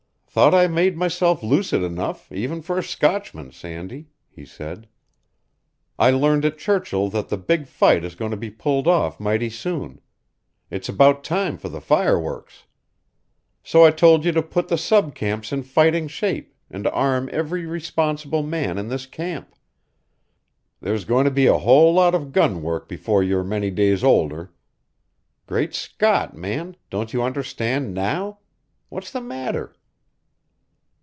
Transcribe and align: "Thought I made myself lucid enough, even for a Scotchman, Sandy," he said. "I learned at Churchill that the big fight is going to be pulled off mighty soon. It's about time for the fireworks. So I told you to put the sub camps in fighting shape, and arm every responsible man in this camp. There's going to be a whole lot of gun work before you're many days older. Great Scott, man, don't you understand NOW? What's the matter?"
"Thought 0.33 0.53
I 0.53 0.67
made 0.67 0.95
myself 0.95 1.43
lucid 1.43 1.83
enough, 1.83 2.31
even 2.31 2.61
for 2.61 2.77
a 2.77 2.83
Scotchman, 2.83 3.51
Sandy," 3.51 4.07
he 4.29 4.45
said. 4.45 4.87
"I 5.99 6.11
learned 6.11 6.45
at 6.45 6.57
Churchill 6.57 7.09
that 7.09 7.27
the 7.27 7.35
big 7.35 7.67
fight 7.67 8.05
is 8.05 8.15
going 8.15 8.31
to 8.31 8.37
be 8.37 8.49
pulled 8.49 8.87
off 8.87 9.19
mighty 9.19 9.49
soon. 9.49 9.99
It's 10.69 10.87
about 10.87 11.25
time 11.25 11.57
for 11.57 11.67
the 11.67 11.81
fireworks. 11.81 12.63
So 13.61 13.83
I 13.83 13.91
told 13.91 14.23
you 14.23 14.31
to 14.31 14.41
put 14.41 14.69
the 14.69 14.77
sub 14.77 15.15
camps 15.15 15.51
in 15.51 15.63
fighting 15.63 16.07
shape, 16.07 16.53
and 16.69 16.87
arm 16.87 17.29
every 17.33 17.65
responsible 17.65 18.41
man 18.41 18.77
in 18.77 18.87
this 18.87 19.05
camp. 19.05 19.53
There's 20.79 21.03
going 21.03 21.25
to 21.25 21.29
be 21.31 21.47
a 21.47 21.57
whole 21.59 21.93
lot 21.93 22.15
of 22.15 22.31
gun 22.31 22.61
work 22.61 22.87
before 22.87 23.21
you're 23.21 23.43
many 23.43 23.69
days 23.69 24.01
older. 24.01 24.53
Great 25.45 25.73
Scott, 25.75 26.33
man, 26.33 26.77
don't 26.89 27.11
you 27.11 27.21
understand 27.21 27.93
NOW? 27.93 28.37
What's 28.87 29.11
the 29.11 29.19
matter?" 29.19 29.75